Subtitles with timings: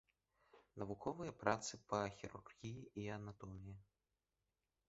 [0.83, 3.77] Навуковыя працы па хірургіі і анатоміі.